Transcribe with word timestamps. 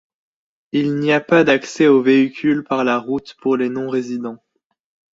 Il 0.71 0.95
n'y 0.95 1.13
a 1.13 1.21
pas 1.21 1.43
d'accès 1.43 1.85
aux 1.85 2.01
véhicules 2.01 2.63
par 2.63 2.83
la 2.83 2.97
route 2.97 3.35
pour 3.39 3.55
les 3.55 3.69
non 3.69 3.87
résidents. 3.87 4.39